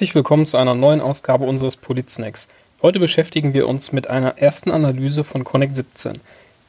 Herzlich 0.00 0.14
willkommen 0.14 0.46
zu 0.46 0.56
einer 0.56 0.74
neuen 0.74 1.02
Ausgabe 1.02 1.44
unseres 1.44 1.76
Politsnacks. 1.76 2.48
Heute 2.80 2.98
beschäftigen 2.98 3.52
wir 3.52 3.68
uns 3.68 3.92
mit 3.92 4.08
einer 4.08 4.38
ersten 4.38 4.70
Analyse 4.70 5.24
von 5.24 5.44
Connect 5.44 5.76
17. 5.76 6.20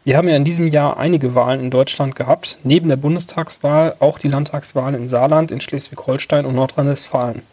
Wir 0.03 0.17
haben 0.17 0.27
ja 0.27 0.35
in 0.35 0.43
diesem 0.43 0.67
Jahr 0.67 0.97
einige 0.97 1.33
Wahlen 1.33 1.61
in 1.61 1.71
Deutschland 1.71 2.17
gehabt, 2.17 2.57
neben 2.65 2.89
der 2.89 2.97
Bundestagswahl 2.97 3.95
auch 3.99 4.19
die 4.19 4.27
Landtagswahlen 4.27 4.95
in 4.95 5.07
Saarland, 5.07 5.49
in 5.49 5.61
Schleswig-Holstein 5.61 6.45
und 6.45 6.55
Nordrhein-Westfalen. 6.55 7.43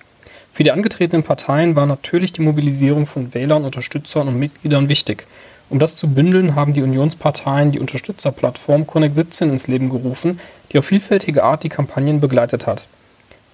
Für 0.52 0.64
die 0.64 0.72
angetretenen 0.72 1.22
Parteien 1.22 1.76
war 1.76 1.86
natürlich 1.86 2.32
die 2.32 2.42
Mobilisierung 2.42 3.06
von 3.06 3.32
Wählern, 3.32 3.64
Unterstützern 3.64 4.26
und 4.26 4.36
Mitgliedern 4.36 4.88
wichtig. 4.88 5.28
Um 5.70 5.78
das 5.78 5.94
zu 5.94 6.12
bündeln, 6.12 6.56
haben 6.56 6.72
die 6.72 6.82
Unionsparteien 6.82 7.70
die 7.70 7.78
Unterstützerplattform 7.78 8.88
Connect 8.88 9.14
17 9.14 9.50
ins 9.50 9.68
Leben 9.68 9.90
gerufen, 9.90 10.40
die 10.72 10.78
auf 10.80 10.86
vielfältige 10.86 11.44
Art 11.44 11.62
die 11.62 11.68
Kampagnen 11.68 12.18
begleitet 12.18 12.66
hat. 12.66 12.88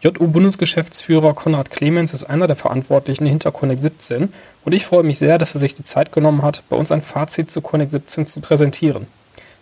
JU-Bundesgeschäftsführer 0.05 1.33
Konrad 1.33 1.71
Clemens 1.71 2.13
ist 2.13 2.25
einer 2.25 2.47
der 2.47 2.57
Verantwortlichen 2.57 3.25
hinter 3.25 3.51
Connect 3.53 3.83
17 3.83 4.29
und 4.67 4.75
ich 4.75 4.85
freue 4.85 5.03
mich 5.03 5.19
sehr, 5.19 5.39
dass 5.39 5.55
er 5.55 5.61
sich 5.61 5.75
die 5.75 5.83
Zeit 5.83 6.13
genommen 6.13 6.43
hat, 6.43 6.63
bei 6.69 6.77
uns 6.77 6.93
ein 6.93 7.01
Fazit 7.01 7.51
zu 7.51 7.63
Connect 7.63 7.93
17 7.93 8.27
zu 8.27 8.43
präsentieren. 8.43 9.07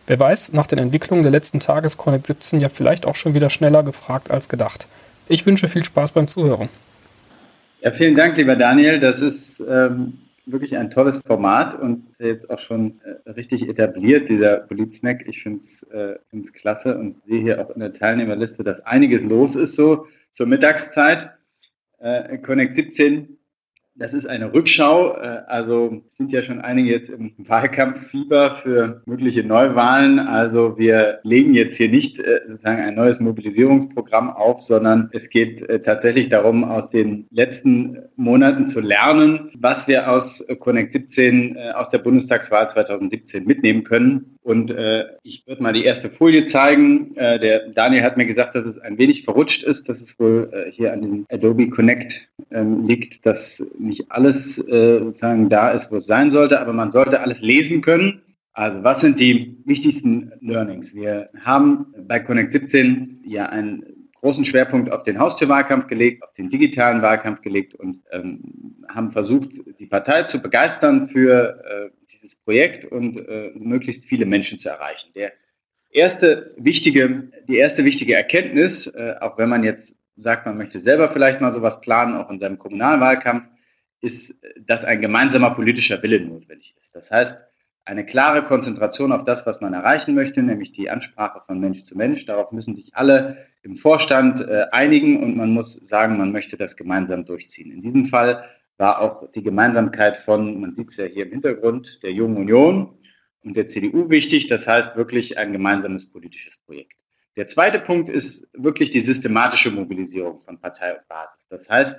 Wer 0.08 0.18
weiß, 0.18 0.52
nach 0.52 0.66
den 0.66 0.80
Entwicklungen 0.80 1.22
der 1.22 1.30
letzten 1.30 1.60
Tage 1.60 1.86
ist 1.86 1.96
Connect 1.96 2.26
17 2.26 2.58
ja 2.58 2.68
vielleicht 2.68 3.06
auch 3.06 3.14
schon 3.14 3.34
wieder 3.34 3.50
schneller 3.50 3.84
gefragt 3.84 4.32
als 4.32 4.48
gedacht. 4.48 4.88
Ich 5.28 5.46
wünsche 5.46 5.68
viel 5.68 5.84
Spaß 5.84 6.10
beim 6.10 6.26
Zuhören. 6.26 6.68
Ja, 7.80 7.92
vielen 7.92 8.16
Dank, 8.16 8.36
lieber 8.36 8.56
Daniel. 8.56 8.98
Das 8.98 9.20
ist 9.20 9.62
ähm, 9.68 10.14
wirklich 10.46 10.76
ein 10.76 10.90
tolles 10.90 11.20
Format 11.24 11.80
und 11.80 12.02
jetzt 12.18 12.50
auch 12.50 12.58
schon 12.58 13.00
äh, 13.04 13.30
richtig 13.30 13.68
etabliert, 13.68 14.28
dieser 14.28 14.56
Politsnack. 14.56 15.22
Ich 15.28 15.40
finde 15.44 15.60
es 15.60 15.84
äh, 15.84 16.16
klasse 16.52 16.98
und 16.98 17.22
sehe 17.28 17.42
hier 17.42 17.60
auch 17.60 17.70
in 17.70 17.78
der 17.78 17.94
Teilnehmerliste, 17.94 18.64
dass 18.64 18.84
einiges 18.84 19.22
los 19.22 19.54
ist 19.54 19.76
so 19.76 20.08
zur 20.32 20.46
Mittagszeit. 20.46 21.30
Äh, 21.98 22.38
Connect 22.38 22.76
17 22.76 23.38
das 23.94 24.14
ist 24.14 24.26
eine 24.26 24.52
Rückschau. 24.52 25.16
Äh, 25.16 25.42
also 25.46 26.02
sind 26.06 26.32
ja 26.32 26.42
schon 26.42 26.60
einige 26.60 26.90
jetzt 26.90 27.10
im 27.10 27.34
Wahlkampffieber 27.38 28.56
für 28.62 29.02
mögliche 29.06 29.44
Neuwahlen. 29.44 30.18
Also 30.18 30.78
wir 30.78 31.20
legen 31.24 31.54
jetzt 31.54 31.76
hier 31.76 31.88
nicht 31.88 32.18
äh, 32.18 32.40
sozusagen 32.48 32.82
ein 32.82 32.94
neues 32.94 33.20
Mobilisierungsprogramm 33.20 34.30
auf, 34.30 34.62
sondern 34.62 35.10
es 35.12 35.28
geht 35.28 35.68
äh, 35.68 35.80
tatsächlich 35.80 36.30
darum, 36.30 36.64
aus 36.64 36.90
den 36.90 37.26
letzten 37.30 37.98
Monaten 38.16 38.66
zu 38.66 38.80
lernen, 38.80 39.50
was 39.58 39.86
wir 39.88 40.10
aus 40.10 40.44
Connect 40.60 40.92
17, 40.92 41.58
aus 41.74 41.90
der 41.90 41.98
Bundestagswahl 41.98 42.68
2017 42.70 43.44
mitnehmen 43.44 43.84
können. 43.84 44.38
Und 44.42 44.74
ich 45.22 45.46
würde 45.46 45.62
mal 45.62 45.72
die 45.72 45.84
erste 45.84 46.10
Folie 46.10 46.44
zeigen. 46.44 47.14
der 47.14 47.68
Daniel 47.70 48.02
hat 48.02 48.16
mir 48.16 48.26
gesagt, 48.26 48.54
dass 48.54 48.66
es 48.66 48.76
ein 48.78 48.98
wenig 48.98 49.24
verrutscht 49.24 49.62
ist, 49.62 49.88
dass 49.88 50.02
es 50.02 50.18
wohl 50.18 50.50
hier 50.72 50.92
an 50.92 51.02
diesem 51.02 51.26
Adobe 51.30 51.70
Connect 51.70 52.28
ähm, 52.50 52.86
liegt, 52.86 53.24
dass 53.24 53.64
nicht 53.82 54.10
alles 54.10 54.58
äh, 54.58 54.98
sozusagen 54.98 55.48
da 55.48 55.70
ist, 55.70 55.90
wo 55.90 55.96
es 55.96 56.06
sein 56.06 56.32
sollte, 56.32 56.60
aber 56.60 56.72
man 56.72 56.90
sollte 56.90 57.20
alles 57.20 57.42
lesen 57.42 57.80
können. 57.80 58.22
Also 58.52 58.84
was 58.84 59.00
sind 59.00 59.18
die 59.18 59.58
wichtigsten 59.64 60.32
Learnings? 60.40 60.94
Wir 60.94 61.30
haben 61.40 61.86
bei 62.06 62.20
Connect 62.20 62.52
17 62.52 63.22
ja 63.24 63.46
einen 63.46 64.10
großen 64.22 64.44
Schwerpunkt 64.44 64.92
auf 64.92 65.02
den 65.02 65.18
Haustürwahlkampf 65.18 65.88
gelegt, 65.88 66.22
auf 66.22 66.32
den 66.34 66.48
digitalen 66.48 67.02
Wahlkampf 67.02 67.40
gelegt 67.42 67.74
und 67.74 68.02
ähm, 68.12 68.84
haben 68.88 69.10
versucht, 69.10 69.50
die 69.78 69.86
Partei 69.86 70.24
zu 70.24 70.40
begeistern 70.40 71.08
für 71.08 71.62
äh, 71.64 71.90
dieses 72.12 72.36
Projekt 72.36 72.84
und 72.84 73.16
äh, 73.16 73.50
möglichst 73.56 74.04
viele 74.04 74.26
Menschen 74.26 74.58
zu 74.58 74.68
erreichen. 74.68 75.10
Der 75.16 75.32
erste 75.90 76.54
wichtige, 76.56 77.30
die 77.48 77.56
erste 77.56 77.84
wichtige 77.84 78.14
Erkenntnis, 78.14 78.86
äh, 78.86 79.14
auch 79.20 79.38
wenn 79.38 79.48
man 79.48 79.64
jetzt 79.64 79.96
sagt, 80.16 80.46
man 80.46 80.56
möchte 80.56 80.78
selber 80.78 81.10
vielleicht 81.10 81.40
mal 81.40 81.52
sowas 81.52 81.80
planen, 81.80 82.16
auch 82.16 82.30
in 82.30 82.38
seinem 82.38 82.58
Kommunalwahlkampf, 82.58 83.44
ist, 84.02 84.38
dass 84.58 84.84
ein 84.84 85.00
gemeinsamer 85.00 85.50
politischer 85.50 86.02
Wille 86.02 86.20
notwendig 86.20 86.74
ist. 86.80 86.94
Das 86.94 87.10
heißt, 87.10 87.38
eine 87.84 88.04
klare 88.04 88.44
Konzentration 88.44 89.12
auf 89.12 89.24
das, 89.24 89.46
was 89.46 89.60
man 89.60 89.74
erreichen 89.74 90.14
möchte, 90.14 90.42
nämlich 90.42 90.72
die 90.72 90.90
Ansprache 90.90 91.42
von 91.46 91.58
Mensch 91.58 91.84
zu 91.84 91.96
Mensch. 91.96 92.26
Darauf 92.26 92.52
müssen 92.52 92.74
sich 92.74 92.94
alle 92.94 93.46
im 93.62 93.76
Vorstand 93.76 94.40
äh, 94.40 94.66
einigen 94.72 95.22
und 95.22 95.36
man 95.36 95.50
muss 95.50 95.74
sagen, 95.74 96.18
man 96.18 96.32
möchte 96.32 96.56
das 96.56 96.76
gemeinsam 96.76 97.24
durchziehen. 97.24 97.72
In 97.72 97.82
diesem 97.82 98.06
Fall 98.06 98.44
war 98.76 99.00
auch 99.00 99.30
die 99.32 99.42
Gemeinsamkeit 99.42 100.18
von, 100.18 100.60
man 100.60 100.74
sieht 100.74 100.90
es 100.90 100.96
ja 100.96 101.06
hier 101.06 101.24
im 101.26 101.30
Hintergrund, 101.30 102.00
der 102.02 102.12
Jungen 102.12 102.36
Union 102.36 102.98
und 103.42 103.56
der 103.56 103.68
CDU 103.68 104.10
wichtig. 104.10 104.48
Das 104.48 104.66
heißt 104.66 104.96
wirklich 104.96 105.38
ein 105.38 105.52
gemeinsames 105.52 106.10
politisches 106.10 106.56
Projekt. 106.58 106.92
Der 107.36 107.46
zweite 107.46 107.78
Punkt 107.78 108.10
ist 108.10 108.48
wirklich 108.52 108.90
die 108.90 109.00
systematische 109.00 109.70
Mobilisierung 109.70 110.40
von 110.42 110.58
Partei 110.60 110.94
und 110.94 111.08
Basis. 111.08 111.46
Das 111.48 111.68
heißt, 111.68 111.98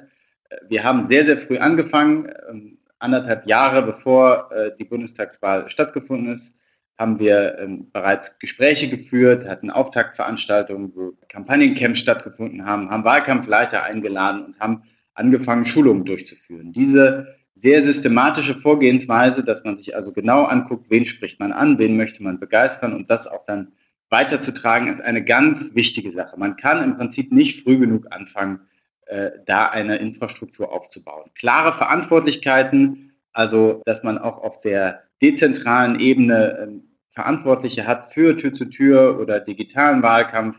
wir 0.67 0.83
haben 0.83 1.07
sehr, 1.07 1.25
sehr 1.25 1.37
früh 1.37 1.57
angefangen, 1.57 2.31
ähm, 2.49 2.77
anderthalb 2.99 3.45
Jahre 3.47 3.83
bevor 3.83 4.51
äh, 4.51 4.71
die 4.77 4.85
Bundestagswahl 4.85 5.69
stattgefunden 5.69 6.33
ist, 6.33 6.53
haben 6.97 7.19
wir 7.19 7.57
ähm, 7.59 7.91
bereits 7.91 8.37
Gespräche 8.39 8.89
geführt, 8.89 9.47
hatten 9.47 9.69
Auftaktveranstaltungen, 9.69 10.93
wo 10.95 11.13
Kampagnencamps 11.27 11.99
stattgefunden 11.99 12.65
haben, 12.65 12.89
haben 12.89 13.03
Wahlkampfleiter 13.03 13.83
eingeladen 13.83 14.45
und 14.45 14.59
haben 14.59 14.83
angefangen, 15.15 15.65
Schulungen 15.65 16.05
durchzuführen. 16.05 16.71
Diese 16.73 17.35
sehr 17.55 17.83
systematische 17.83 18.55
Vorgehensweise, 18.55 19.43
dass 19.43 19.63
man 19.63 19.77
sich 19.77 19.95
also 19.95 20.11
genau 20.11 20.45
anguckt, 20.45 20.89
wen 20.89 21.05
spricht 21.05 21.39
man 21.39 21.51
an, 21.51 21.77
wen 21.77 21.97
möchte 21.97 22.23
man 22.23 22.39
begeistern 22.39 22.93
und 22.93 23.09
das 23.09 23.27
auch 23.27 23.45
dann 23.45 23.73
weiterzutragen, 24.09 24.87
ist 24.87 25.01
eine 25.01 25.23
ganz 25.23 25.75
wichtige 25.75 26.11
Sache. 26.11 26.37
Man 26.37 26.55
kann 26.55 26.83
im 26.83 26.97
Prinzip 26.97 27.31
nicht 27.31 27.63
früh 27.63 27.77
genug 27.77 28.07
anfangen, 28.11 28.59
äh, 29.07 29.31
da 29.45 29.67
eine 29.67 29.97
Infrastruktur 29.97 30.71
aufzubauen. 30.71 31.31
Klare 31.35 31.77
Verantwortlichkeiten, 31.77 33.13
also 33.31 33.81
dass 33.85 34.03
man 34.03 34.17
auch 34.17 34.43
auf 34.43 34.61
der 34.61 35.03
dezentralen 35.21 35.99
Ebene 35.99 36.57
äh, 36.57 36.67
Verantwortliche 37.13 37.85
hat 37.85 38.11
für 38.13 38.35
Tür-zu-Tür 38.35 39.11
-Tür 39.11 39.19
oder 39.19 39.39
digitalen 39.39 40.01
Wahlkampf. 40.01 40.57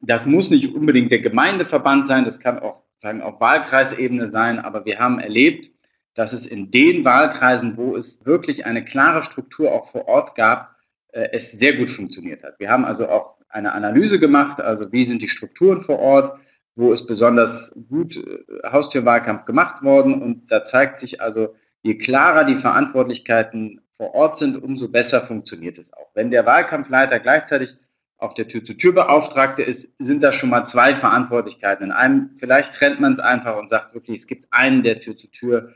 Das 0.00 0.24
muss 0.24 0.50
nicht 0.50 0.74
unbedingt 0.74 1.12
der 1.12 1.20
Gemeindeverband 1.20 2.06
sein, 2.06 2.24
das 2.24 2.40
kann 2.40 2.58
auch 2.58 2.82
sagen 3.00 3.22
auf 3.22 3.40
Wahlkreisebene 3.40 4.28
sein, 4.28 4.58
aber 4.58 4.84
wir 4.84 4.98
haben 4.98 5.20
erlebt, 5.20 5.70
dass 6.14 6.32
es 6.32 6.46
in 6.46 6.70
den 6.70 7.04
Wahlkreisen, 7.04 7.76
wo 7.76 7.96
es 7.96 8.24
wirklich 8.26 8.66
eine 8.66 8.84
klare 8.84 9.22
Struktur 9.22 9.72
auch 9.72 9.90
vor 9.90 10.08
Ort 10.08 10.34
gab, 10.34 10.74
äh, 11.12 11.28
es 11.32 11.52
sehr 11.52 11.74
gut 11.74 11.90
funktioniert 11.90 12.42
hat. 12.42 12.58
Wir 12.58 12.70
haben 12.70 12.84
also 12.84 13.08
auch 13.08 13.36
eine 13.48 13.72
Analyse 13.72 14.20
gemacht, 14.20 14.60
also 14.60 14.92
wie 14.92 15.04
sind 15.04 15.22
die 15.22 15.28
Strukturen 15.28 15.82
vor 15.82 15.98
Ort, 15.98 16.38
wo 16.74 16.92
ist 16.92 17.06
besonders 17.06 17.74
gut 17.88 18.16
äh, 18.16 18.68
Haustürwahlkampf 18.70 19.44
gemacht 19.44 19.82
worden. 19.82 20.22
Und 20.22 20.50
da 20.50 20.64
zeigt 20.64 20.98
sich 20.98 21.20
also, 21.20 21.54
je 21.82 21.96
klarer 21.96 22.44
die 22.44 22.56
Verantwortlichkeiten 22.56 23.80
vor 23.92 24.14
Ort 24.14 24.38
sind, 24.38 24.62
umso 24.62 24.88
besser 24.88 25.20
funktioniert 25.22 25.78
es 25.78 25.92
auch. 25.92 26.10
Wenn 26.14 26.30
der 26.30 26.46
Wahlkampfleiter 26.46 27.20
gleichzeitig 27.20 27.76
auch 28.16 28.34
der 28.34 28.48
Tür-zu-Tür-Beauftragte 28.48 29.62
ist, 29.62 29.94
sind 29.98 30.22
da 30.22 30.32
schon 30.32 30.50
mal 30.50 30.66
zwei 30.66 30.94
Verantwortlichkeiten. 30.94 31.86
In 31.86 31.92
einem, 31.92 32.30
vielleicht 32.38 32.74
trennt 32.74 33.00
man 33.00 33.14
es 33.14 33.18
einfach 33.18 33.56
und 33.56 33.70
sagt 33.70 33.94
wirklich, 33.94 34.20
es 34.20 34.26
gibt 34.26 34.46
einen, 34.50 34.82
der 34.82 35.00
Tür-zu-Tür 35.00 35.74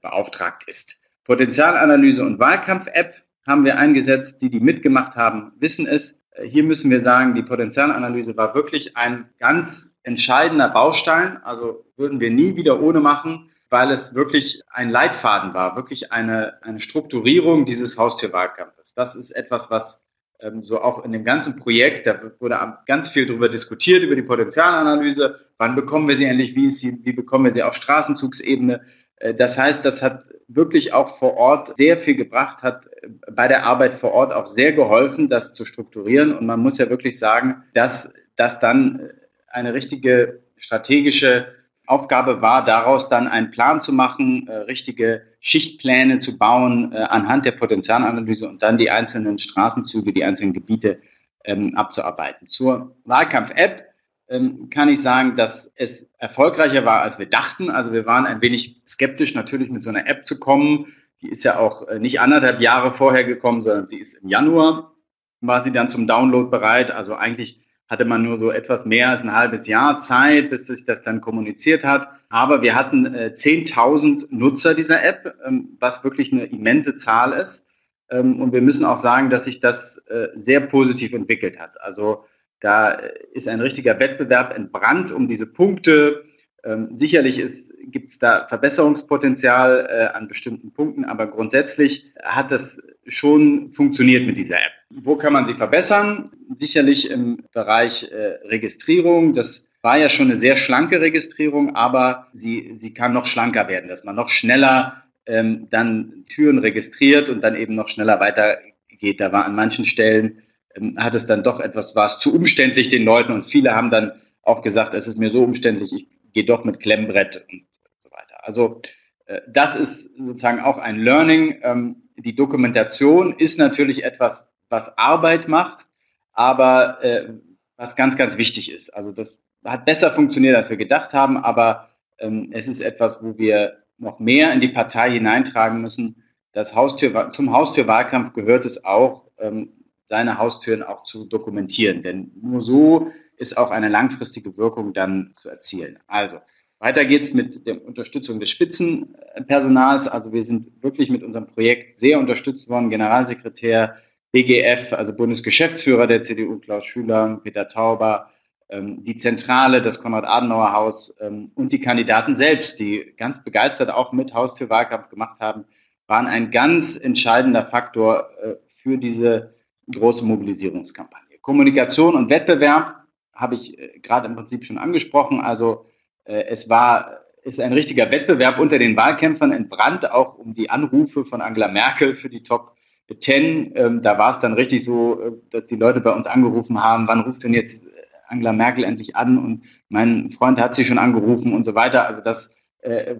beauftragt 0.00 0.64
ist. 0.66 1.00
Potenzialanalyse 1.24 2.22
und 2.24 2.38
Wahlkampf-App 2.38 3.14
haben 3.46 3.64
wir 3.64 3.78
eingesetzt. 3.78 4.42
Die, 4.42 4.50
die 4.50 4.60
mitgemacht 4.60 5.16
haben, 5.16 5.52
wissen 5.58 5.86
es. 5.86 6.18
Äh, 6.32 6.46
hier 6.46 6.64
müssen 6.64 6.90
wir 6.90 7.00
sagen, 7.00 7.34
die 7.34 7.42
Potenzialanalyse 7.42 8.36
war 8.36 8.54
wirklich 8.54 8.96
ein 8.96 9.30
ganz 9.38 9.91
entscheidender 10.02 10.68
Baustein. 10.68 11.42
Also 11.44 11.84
würden 11.96 12.20
wir 12.20 12.30
nie 12.30 12.56
wieder 12.56 12.80
ohne 12.80 13.00
machen, 13.00 13.50
weil 13.70 13.90
es 13.90 14.14
wirklich 14.14 14.62
ein 14.70 14.90
Leitfaden 14.90 15.54
war, 15.54 15.76
wirklich 15.76 16.12
eine, 16.12 16.62
eine 16.62 16.80
Strukturierung 16.80 17.64
dieses 17.64 17.96
Haustierwahlkampfes. 17.98 18.92
Das 18.94 19.16
ist 19.16 19.30
etwas, 19.30 19.70
was 19.70 20.04
ähm, 20.40 20.62
so 20.62 20.82
auch 20.82 21.04
in 21.04 21.12
dem 21.12 21.24
ganzen 21.24 21.56
Projekt, 21.56 22.06
da 22.06 22.20
wurde 22.40 22.58
ganz 22.86 23.08
viel 23.08 23.26
darüber 23.26 23.48
diskutiert, 23.48 24.02
über 24.02 24.16
die 24.16 24.22
Potenzialanalyse. 24.22 25.38
Wann 25.58 25.74
bekommen 25.74 26.08
wir 26.08 26.16
sie 26.16 26.24
endlich? 26.24 26.54
Wie, 26.54 26.70
sie, 26.70 26.98
wie 27.04 27.12
bekommen 27.12 27.44
wir 27.44 27.52
sie 27.52 27.62
auf 27.62 27.74
Straßenzugsebene? 27.74 28.82
Äh, 29.16 29.34
das 29.34 29.56
heißt, 29.56 29.84
das 29.84 30.02
hat 30.02 30.24
wirklich 30.48 30.92
auch 30.92 31.16
vor 31.16 31.36
Ort 31.36 31.76
sehr 31.76 31.96
viel 31.96 32.16
gebracht, 32.16 32.62
hat 32.62 32.86
äh, 32.86 33.08
bei 33.30 33.48
der 33.48 33.64
Arbeit 33.64 33.94
vor 33.94 34.12
Ort 34.12 34.32
auch 34.32 34.46
sehr 34.46 34.72
geholfen, 34.72 35.28
das 35.28 35.54
zu 35.54 35.64
strukturieren. 35.64 36.36
Und 36.36 36.46
man 36.46 36.60
muss 36.60 36.78
ja 36.78 36.90
wirklich 36.90 37.18
sagen, 37.18 37.62
dass 37.74 38.12
das 38.36 38.60
dann 38.60 39.00
äh, 39.00 39.14
eine 39.52 39.74
richtige 39.74 40.42
strategische 40.56 41.46
Aufgabe 41.86 42.40
war, 42.40 42.64
daraus 42.64 43.08
dann 43.08 43.28
einen 43.28 43.50
Plan 43.50 43.80
zu 43.80 43.92
machen, 43.92 44.46
äh, 44.48 44.56
richtige 44.58 45.22
Schichtpläne 45.40 46.20
zu 46.20 46.38
bauen 46.38 46.92
äh, 46.92 46.96
anhand 46.96 47.44
der 47.44 47.52
Potenzialanalyse 47.52 48.48
und 48.48 48.62
dann 48.62 48.78
die 48.78 48.90
einzelnen 48.90 49.38
Straßenzüge, 49.38 50.12
die 50.12 50.24
einzelnen 50.24 50.52
Gebiete 50.52 51.00
ähm, 51.44 51.74
abzuarbeiten. 51.74 52.46
Zur 52.46 52.96
Wahlkampf-App 53.04 53.92
ähm, 54.28 54.70
kann 54.70 54.88
ich 54.88 55.02
sagen, 55.02 55.36
dass 55.36 55.72
es 55.74 56.08
erfolgreicher 56.18 56.84
war, 56.84 57.02
als 57.02 57.18
wir 57.18 57.26
dachten. 57.26 57.68
Also 57.68 57.92
wir 57.92 58.06
waren 58.06 58.26
ein 58.26 58.40
wenig 58.40 58.80
skeptisch, 58.86 59.34
natürlich 59.34 59.68
mit 59.68 59.82
so 59.82 59.90
einer 59.90 60.06
App 60.06 60.26
zu 60.26 60.38
kommen. 60.38 60.86
Die 61.20 61.28
ist 61.28 61.44
ja 61.44 61.58
auch 61.58 61.88
äh, 61.88 61.98
nicht 61.98 62.20
anderthalb 62.20 62.60
Jahre 62.60 62.92
vorher 62.92 63.24
gekommen, 63.24 63.62
sondern 63.62 63.88
sie 63.88 63.98
ist 63.98 64.14
im 64.14 64.28
Januar, 64.28 64.92
war 65.40 65.62
sie 65.62 65.72
dann 65.72 65.90
zum 65.90 66.06
Download 66.06 66.48
bereit. 66.48 66.92
Also 66.92 67.16
eigentlich 67.16 67.61
hatte 67.92 68.06
man 68.06 68.22
nur 68.22 68.38
so 68.38 68.50
etwas 68.50 68.86
mehr 68.86 69.10
als 69.10 69.20
ein 69.20 69.34
halbes 69.34 69.66
Jahr 69.66 69.98
Zeit, 69.98 70.48
bis 70.48 70.66
sich 70.66 70.86
das 70.86 71.02
dann 71.02 71.20
kommuniziert 71.20 71.84
hat. 71.84 72.08
Aber 72.30 72.62
wir 72.62 72.74
hatten 72.74 73.14
äh, 73.14 73.34
10.000 73.36 74.28
Nutzer 74.30 74.74
dieser 74.74 75.04
App, 75.04 75.34
ähm, 75.46 75.76
was 75.78 76.02
wirklich 76.02 76.32
eine 76.32 76.44
immense 76.44 76.96
Zahl 76.96 77.34
ist. 77.34 77.66
Ähm, 78.08 78.40
und 78.40 78.54
wir 78.54 78.62
müssen 78.62 78.86
auch 78.86 78.96
sagen, 78.96 79.28
dass 79.28 79.44
sich 79.44 79.60
das 79.60 79.98
äh, 80.08 80.28
sehr 80.34 80.60
positiv 80.60 81.12
entwickelt 81.12 81.58
hat. 81.58 81.78
Also 81.82 82.24
da 82.60 82.92
ist 83.34 83.46
ein 83.46 83.60
richtiger 83.60 84.00
Wettbewerb 84.00 84.56
entbrannt 84.56 85.12
um 85.12 85.28
diese 85.28 85.46
Punkte. 85.46 86.24
Ähm, 86.64 86.96
sicherlich 86.96 87.42
gibt 87.86 88.10
es 88.10 88.18
da 88.18 88.46
Verbesserungspotenzial 88.48 89.88
äh, 89.90 90.16
an 90.16 90.28
bestimmten 90.28 90.72
Punkten, 90.72 91.04
aber 91.04 91.26
grundsätzlich 91.26 92.12
hat 92.22 92.52
das 92.52 92.80
schon 93.06 93.72
funktioniert 93.72 94.26
mit 94.26 94.36
dieser 94.36 94.56
App. 94.56 94.72
Wo 94.90 95.16
kann 95.16 95.32
man 95.32 95.46
sie 95.46 95.54
verbessern? 95.54 96.30
Sicherlich 96.56 97.10
im 97.10 97.44
Bereich 97.52 98.04
äh, 98.12 98.46
Registrierung. 98.46 99.34
Das 99.34 99.66
war 99.82 99.98
ja 99.98 100.08
schon 100.08 100.26
eine 100.26 100.36
sehr 100.36 100.56
schlanke 100.56 101.00
Registrierung, 101.00 101.74
aber 101.74 102.28
sie, 102.32 102.78
sie 102.80 102.94
kann 102.94 103.12
noch 103.12 103.26
schlanker 103.26 103.68
werden, 103.68 103.88
dass 103.88 104.04
man 104.04 104.14
noch 104.14 104.28
schneller 104.28 105.02
ähm, 105.26 105.66
dann 105.70 106.24
Türen 106.28 106.58
registriert 106.58 107.28
und 107.28 107.42
dann 107.42 107.56
eben 107.56 107.74
noch 107.74 107.88
schneller 107.88 108.20
weitergeht. 108.20 109.20
Da 109.20 109.32
war 109.32 109.44
an 109.44 109.56
manchen 109.56 109.84
Stellen, 109.84 110.38
ähm, 110.76 110.96
hat 110.98 111.14
es 111.14 111.26
dann 111.26 111.42
doch 111.42 111.58
etwas, 111.58 111.96
war 111.96 112.06
es 112.06 112.18
zu 112.20 112.32
umständlich 112.32 112.88
den 112.88 113.04
Leuten 113.04 113.32
und 113.32 113.46
viele 113.46 113.74
haben 113.74 113.90
dann 113.90 114.12
auch 114.42 114.62
gesagt, 114.62 114.94
es 114.94 115.08
ist 115.08 115.18
mir 115.18 115.30
so 115.30 115.42
umständlich, 115.42 115.92
ich 115.92 116.06
gehe 116.32 116.44
doch 116.44 116.64
mit 116.64 116.80
Klemmbrett 116.80 117.44
und 117.50 117.66
so 118.02 118.10
weiter. 118.10 118.44
Also 118.44 118.80
äh, 119.26 119.40
das 119.48 119.76
ist 119.76 120.16
sozusagen 120.16 120.60
auch 120.60 120.78
ein 120.78 120.96
Learning. 120.96 121.60
Ähm, 121.62 122.02
die 122.16 122.34
Dokumentation 122.34 123.34
ist 123.36 123.58
natürlich 123.58 124.04
etwas, 124.04 124.48
was 124.68 124.96
Arbeit 124.98 125.48
macht, 125.48 125.86
aber 126.32 127.02
äh, 127.02 127.30
was 127.76 127.96
ganz, 127.96 128.16
ganz 128.16 128.36
wichtig 128.36 128.70
ist. 128.72 128.90
Also 128.90 129.12
das 129.12 129.38
hat 129.64 129.84
besser 129.84 130.10
funktioniert, 130.12 130.56
als 130.56 130.70
wir 130.70 130.76
gedacht 130.76 131.12
haben, 131.12 131.36
aber 131.36 131.88
ähm, 132.18 132.50
es 132.52 132.68
ist 132.68 132.80
etwas, 132.80 133.22
wo 133.22 133.38
wir 133.38 133.78
noch 133.98 134.18
mehr 134.18 134.52
in 134.52 134.60
die 134.60 134.68
Partei 134.68 135.10
hineintragen 135.12 135.80
müssen. 135.80 136.22
Das 136.52 136.74
Haustür, 136.74 137.30
zum 137.30 137.52
Haustürwahlkampf 137.52 138.32
gehört 138.32 138.64
es 138.64 138.84
auch, 138.84 139.24
ähm, 139.38 139.72
seine 140.04 140.38
Haustüren 140.38 140.82
auch 140.82 141.04
zu 141.04 141.24
dokumentieren, 141.24 142.02
denn 142.02 142.32
nur 142.40 142.60
so 142.60 143.10
ist 143.42 143.58
auch 143.58 143.70
eine 143.70 143.88
langfristige 143.88 144.56
Wirkung 144.56 144.94
dann 144.94 145.32
zu 145.34 145.50
erzielen. 145.50 145.98
Also 146.06 146.38
weiter 146.78 147.04
geht's 147.04 147.34
mit 147.34 147.66
der 147.66 147.84
Unterstützung 147.84 148.40
des 148.40 148.50
Spitzenpersonals. 148.50 150.08
Also 150.08 150.32
wir 150.32 150.42
sind 150.42 150.82
wirklich 150.82 151.10
mit 151.10 151.22
unserem 151.22 151.46
Projekt 151.46 151.98
sehr 152.00 152.18
unterstützt 152.18 152.68
worden. 152.68 152.90
Generalsekretär 152.90 153.96
BGF, 154.32 154.92
also 154.92 155.12
Bundesgeschäftsführer 155.12 156.06
der 156.06 156.22
CDU, 156.22 156.58
Klaus 156.58 156.84
Schüler, 156.84 157.40
Peter 157.44 157.68
Tauber, 157.68 158.30
ähm, 158.68 159.04
die 159.04 159.16
Zentrale, 159.16 159.82
das 159.82 160.00
Konrad-Adenauer-Haus 160.00 161.14
ähm, 161.20 161.52
und 161.54 161.72
die 161.72 161.80
Kandidaten 161.80 162.34
selbst, 162.34 162.80
die 162.80 163.12
ganz 163.16 163.44
begeistert 163.44 163.90
auch 163.90 164.12
mit 164.12 164.32
Haustürwahlkampf 164.32 165.08
gemacht 165.10 165.38
haben, 165.40 165.66
waren 166.06 166.26
ein 166.26 166.50
ganz 166.50 166.96
entscheidender 166.96 167.66
Faktor 167.66 168.28
äh, 168.42 168.54
für 168.82 168.96
diese 168.96 169.54
große 169.94 170.24
Mobilisierungskampagne. 170.24 171.38
Kommunikation 171.42 172.14
und 172.14 172.30
Wettbewerb 172.30 173.01
habe 173.34 173.54
ich 173.54 173.78
äh, 173.78 173.98
gerade 174.00 174.26
im 174.26 174.36
Prinzip 174.36 174.64
schon 174.64 174.78
angesprochen. 174.78 175.40
Also 175.40 175.86
äh, 176.24 176.44
es 176.48 176.68
war, 176.68 177.20
ist 177.42 177.60
ein 177.60 177.72
richtiger 177.72 178.10
Wettbewerb 178.10 178.58
unter 178.58 178.78
den 178.78 178.96
Wahlkämpfern 178.96 179.52
entbrannt, 179.52 180.10
auch 180.10 180.38
um 180.38 180.54
die 180.54 180.70
Anrufe 180.70 181.24
von 181.24 181.40
Angela 181.40 181.68
Merkel 181.68 182.14
für 182.14 182.28
die 182.28 182.42
Top 182.42 182.76
10. 183.18 183.72
Ähm, 183.74 184.02
da 184.02 184.16
war 184.16 184.30
es 184.30 184.40
dann 184.40 184.54
richtig 184.54 184.84
so, 184.84 185.20
äh, 185.20 185.32
dass 185.50 185.66
die 185.66 185.76
Leute 185.76 186.00
bei 186.00 186.12
uns 186.12 186.26
angerufen 186.26 186.82
haben, 186.82 187.08
wann 187.08 187.20
ruft 187.20 187.42
denn 187.42 187.54
jetzt 187.54 187.86
Angela 188.28 188.52
Merkel 188.52 188.84
endlich 188.84 189.16
an 189.16 189.36
und 189.36 189.64
mein 189.90 190.32
Freund 190.32 190.58
hat 190.58 190.74
sie 190.74 190.86
schon 190.86 190.96
angerufen 190.96 191.52
und 191.52 191.64
so 191.64 191.74
weiter. 191.74 192.06
Also 192.06 192.22
das 192.22 192.54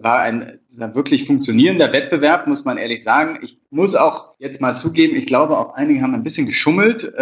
war 0.01 0.19
ein 0.19 0.59
wirklich 0.75 1.25
funktionierender 1.25 1.93
Wettbewerb, 1.93 2.47
muss 2.47 2.65
man 2.65 2.77
ehrlich 2.77 3.01
sagen. 3.01 3.39
Ich 3.43 3.57
muss 3.69 3.95
auch 3.95 4.33
jetzt 4.37 4.59
mal 4.59 4.75
zugeben, 4.75 5.15
ich 5.15 5.25
glaube 5.25 5.57
auch 5.57 5.75
einige 5.75 6.01
haben 6.01 6.13
ein 6.13 6.23
bisschen 6.23 6.47
geschummelt. 6.47 7.13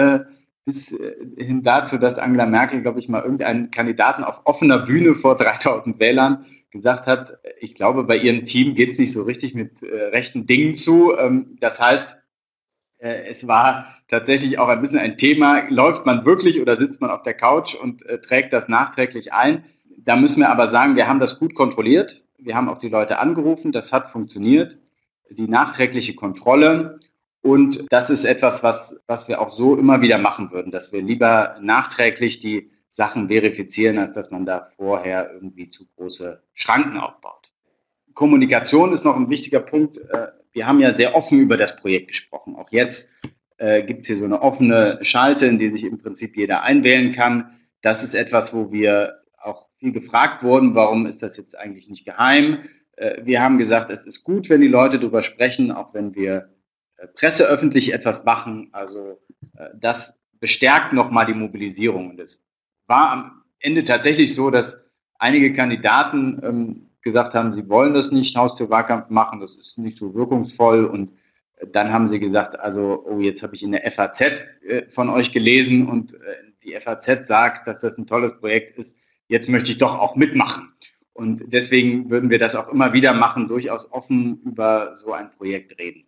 Äh, 0.61 0.65
bis 0.65 0.91
äh, 0.91 1.15
hin 1.37 1.63
dazu, 1.63 1.97
dass 1.97 2.17
Angela 2.17 2.45
Merkel, 2.45 2.81
glaube 2.81 2.99
ich, 2.99 3.09
mal 3.09 3.21
irgendeinen 3.21 3.71
Kandidaten 3.71 4.23
auf 4.23 4.41
offener 4.45 4.79
Bühne 4.79 5.15
vor 5.15 5.35
3000 5.37 5.99
Wählern 5.99 6.45
gesagt 6.71 7.05
hat, 7.05 7.39
ich 7.59 7.75
glaube, 7.75 8.05
bei 8.05 8.15
ihrem 8.15 8.45
Team 8.45 8.75
geht 8.75 8.91
es 8.91 8.97
nicht 8.97 9.11
so 9.11 9.23
richtig 9.23 9.53
mit 9.53 9.83
äh, 9.83 10.05
rechten 10.05 10.45
Dingen 10.45 10.75
zu. 10.75 11.17
Ähm, 11.17 11.57
das 11.59 11.81
heißt, 11.81 12.15
äh, 12.99 13.25
es 13.27 13.47
war 13.47 13.97
tatsächlich 14.07 14.57
auch 14.57 14.69
ein 14.69 14.81
bisschen 14.81 14.99
ein 14.99 15.17
Thema, 15.17 15.67
läuft 15.69 16.05
man 16.05 16.25
wirklich 16.25 16.61
oder 16.61 16.77
sitzt 16.77 17.01
man 17.01 17.09
auf 17.09 17.23
der 17.23 17.33
Couch 17.33 17.75
und 17.75 18.05
äh, 18.05 18.19
trägt 18.21 18.53
das 18.53 18.69
nachträglich 18.69 19.33
ein. 19.33 19.65
Da 19.97 20.15
müssen 20.15 20.39
wir 20.39 20.49
aber 20.49 20.67
sagen, 20.69 20.95
wir 20.95 21.07
haben 21.07 21.19
das 21.19 21.39
gut 21.39 21.55
kontrolliert. 21.55 22.23
Wir 22.37 22.55
haben 22.55 22.69
auch 22.69 22.79
die 22.79 22.89
Leute 22.89 23.19
angerufen, 23.19 23.71
das 23.71 23.93
hat 23.93 24.09
funktioniert. 24.09 24.77
Die 25.29 25.47
nachträgliche 25.47 26.15
Kontrolle 26.15 26.99
und 27.41 27.85
das 27.89 28.09
ist 28.09 28.25
etwas, 28.25 28.63
was, 28.63 29.01
was 29.07 29.27
wir 29.27 29.41
auch 29.41 29.49
so 29.49 29.75
immer 29.75 30.01
wieder 30.01 30.17
machen 30.17 30.51
würden, 30.51 30.71
dass 30.71 30.91
wir 30.91 31.01
lieber 31.01 31.57
nachträglich 31.61 32.39
die 32.39 32.69
Sachen 32.89 33.29
verifizieren, 33.29 33.97
als 33.97 34.13
dass 34.13 34.31
man 34.31 34.45
da 34.45 34.69
vorher 34.75 35.31
irgendwie 35.33 35.69
zu 35.69 35.87
große 35.95 36.43
Schranken 36.53 36.97
aufbaut. 36.97 37.51
Kommunikation 38.13 38.93
ist 38.93 39.05
noch 39.05 39.15
ein 39.15 39.29
wichtiger 39.29 39.61
Punkt. 39.61 39.97
Äh, 39.97 40.27
wir 40.51 40.67
haben 40.67 40.79
ja 40.79 40.93
sehr 40.93 41.15
offen 41.15 41.39
über 41.39 41.57
das 41.57 41.77
Projekt 41.77 42.09
gesprochen. 42.09 42.55
Auch 42.57 42.69
jetzt 42.71 43.09
äh, 43.57 43.83
gibt 43.83 44.01
es 44.01 44.07
hier 44.07 44.17
so 44.17 44.25
eine 44.25 44.41
offene 44.41 44.99
Schalte, 45.01 45.45
in 45.45 45.57
die 45.57 45.69
sich 45.69 45.83
im 45.83 45.97
Prinzip 45.97 46.35
jeder 46.35 46.63
einwählen 46.63 47.13
kann. 47.13 47.51
Das 47.81 48.03
ist 48.03 48.13
etwas, 48.13 48.53
wo 48.53 48.71
wir 48.71 49.21
auch 49.41 49.67
viel 49.77 49.93
gefragt 49.93 50.43
wurden, 50.43 50.75
warum 50.75 51.07
ist 51.07 51.23
das 51.23 51.37
jetzt 51.37 51.57
eigentlich 51.57 51.89
nicht 51.89 52.05
geheim? 52.05 52.59
Äh, 52.97 53.21
wir 53.23 53.41
haben 53.41 53.57
gesagt, 53.57 53.89
es 53.89 54.05
ist 54.05 54.23
gut, 54.23 54.49
wenn 54.49 54.61
die 54.61 54.67
Leute 54.67 54.99
darüber 54.99 55.23
sprechen, 55.23 55.71
auch 55.71 55.93
wenn 55.93 56.13
wir 56.13 56.49
presseöffentlich 57.07 57.93
etwas 57.93 58.25
machen. 58.25 58.69
Also 58.71 59.19
äh, 59.57 59.69
das 59.75 60.21
bestärkt 60.39 60.93
nochmal 60.93 61.25
die 61.25 61.33
Mobilisierung. 61.33 62.09
Und 62.11 62.19
es 62.19 62.43
war 62.87 63.11
am 63.11 63.43
Ende 63.59 63.83
tatsächlich 63.83 64.35
so, 64.35 64.49
dass 64.49 64.83
einige 65.19 65.53
Kandidaten 65.53 66.41
ähm, 66.43 66.89
gesagt 67.01 67.33
haben, 67.33 67.53
sie 67.53 67.67
wollen 67.69 67.93
das 67.93 68.11
nicht, 68.11 68.35
Haustürwahlkampf 68.35 69.09
machen, 69.09 69.39
das 69.39 69.55
ist 69.55 69.77
nicht 69.77 69.97
so 69.97 70.13
wirkungsvoll. 70.13 70.85
Und 70.85 71.11
äh, 71.57 71.67
dann 71.67 71.93
haben 71.93 72.07
sie 72.07 72.19
gesagt, 72.19 72.59
also, 72.59 73.05
oh, 73.07 73.19
jetzt 73.19 73.43
habe 73.43 73.55
ich 73.55 73.63
in 73.63 73.71
der 73.71 73.89
FAZ 73.91 74.21
äh, 74.21 74.89
von 74.89 75.09
euch 75.09 75.31
gelesen 75.31 75.87
und 75.87 76.13
äh, 76.13 76.17
die 76.63 76.75
FAZ 76.79 77.27
sagt, 77.27 77.67
dass 77.67 77.81
das 77.81 77.97
ein 77.97 78.07
tolles 78.07 78.37
Projekt 78.39 78.77
ist. 78.77 78.97
Jetzt 79.27 79.47
möchte 79.47 79.71
ich 79.71 79.77
doch 79.77 79.97
auch 79.97 80.15
mitmachen. 80.15 80.73
Und 81.13 81.53
deswegen 81.53 82.09
würden 82.09 82.29
wir 82.29 82.39
das 82.39 82.55
auch 82.55 82.69
immer 82.69 82.93
wieder 82.93 83.13
machen, 83.13 83.47
durchaus 83.47 83.91
offen 83.91 84.41
über 84.43 84.97
so 84.97 85.13
ein 85.13 85.31
Projekt 85.31 85.77
reden. 85.79 86.05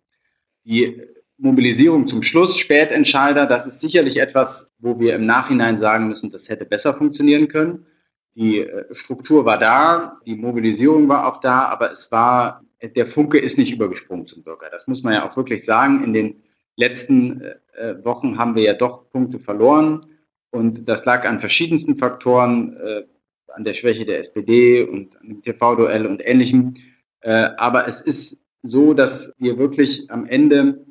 Die 0.64 1.02
Mobilisierung 1.36 2.06
zum 2.06 2.22
Schluss, 2.22 2.56
Spätentscheider, 2.58 3.46
das 3.46 3.66
ist 3.66 3.80
sicherlich 3.80 4.18
etwas, 4.18 4.72
wo 4.78 4.98
wir 4.98 5.14
im 5.14 5.26
Nachhinein 5.26 5.78
sagen 5.78 6.08
müssen, 6.08 6.30
das 6.30 6.48
hätte 6.48 6.64
besser 6.64 6.94
funktionieren 6.94 7.48
können. 7.48 7.86
Die 8.34 8.60
äh, 8.60 8.94
Struktur 8.94 9.44
war 9.44 9.58
da, 9.58 10.20
die 10.26 10.36
Mobilisierung 10.36 11.08
war 11.08 11.26
auch 11.26 11.40
da, 11.40 11.66
aber 11.66 11.92
es 11.92 12.10
war, 12.10 12.64
der 12.82 13.06
Funke 13.06 13.38
ist 13.38 13.58
nicht 13.58 13.72
übergesprungen 13.72 14.26
zum 14.26 14.42
Bürger. 14.42 14.68
Das 14.70 14.86
muss 14.86 15.02
man 15.02 15.14
ja 15.14 15.28
auch 15.28 15.36
wirklich 15.36 15.64
sagen. 15.64 16.04
In 16.04 16.12
den 16.12 16.42
letzten 16.76 17.42
äh, 17.42 18.04
Wochen 18.04 18.38
haben 18.38 18.54
wir 18.54 18.62
ja 18.62 18.74
doch 18.74 19.10
Punkte 19.10 19.38
verloren 19.38 20.06
und 20.50 20.88
das 20.88 21.04
lag 21.04 21.28
an 21.28 21.40
verschiedensten 21.40 21.96
Faktoren, 21.96 22.76
äh, 22.76 23.02
an 23.48 23.64
der 23.64 23.74
Schwäche 23.74 24.04
der 24.04 24.18
SPD 24.20 24.82
und 24.82 25.16
an 25.20 25.28
dem 25.28 25.42
TV-Duell 25.42 26.06
und 26.06 26.26
ähnlichem. 26.26 26.74
Aber 27.22 27.88
es 27.88 28.02
ist 28.02 28.43
so, 28.64 28.94
dass 28.94 29.34
wir 29.38 29.58
wirklich 29.58 30.10
am 30.10 30.26
Ende 30.26 30.84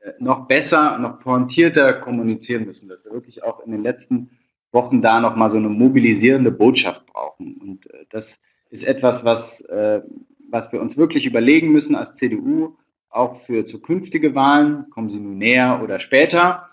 äh, 0.00 0.12
noch 0.20 0.46
besser, 0.46 0.98
noch 0.98 1.18
pointierter 1.20 1.94
kommunizieren 1.94 2.66
müssen, 2.66 2.88
dass 2.88 3.04
wir 3.04 3.12
wirklich 3.12 3.42
auch 3.42 3.64
in 3.64 3.72
den 3.72 3.82
letzten 3.82 4.30
Wochen 4.70 5.00
da 5.00 5.18
nochmal 5.20 5.50
so 5.50 5.56
eine 5.56 5.70
mobilisierende 5.70 6.52
Botschaft 6.52 7.06
brauchen. 7.06 7.56
Und 7.56 7.90
äh, 7.92 8.04
das 8.10 8.40
ist 8.68 8.84
etwas, 8.84 9.24
was, 9.24 9.62
äh, 9.62 10.02
was 10.50 10.70
wir 10.70 10.82
uns 10.82 10.98
wirklich 10.98 11.26
überlegen 11.26 11.72
müssen 11.72 11.96
als 11.96 12.14
CDU, 12.14 12.76
auch 13.08 13.36
für 13.36 13.64
zukünftige 13.64 14.34
Wahlen, 14.34 14.90
kommen 14.90 15.08
sie 15.08 15.18
nun 15.18 15.38
näher 15.38 15.80
oder 15.82 15.98
später. 15.98 16.68